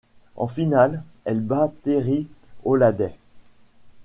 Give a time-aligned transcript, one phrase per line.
[0.35, 2.27] En finale, elle bat Terry
[2.65, 3.13] Holladay.